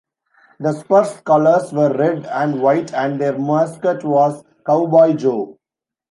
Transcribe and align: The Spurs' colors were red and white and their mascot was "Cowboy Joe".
The 0.59 0.73
Spurs' 0.73 1.21
colors 1.21 1.71
were 1.71 1.95
red 1.95 2.25
and 2.25 2.59
white 2.59 2.91
and 2.91 3.21
their 3.21 3.37
mascot 3.37 4.03
was 4.03 4.43
"Cowboy 4.65 5.13
Joe". 5.13 5.59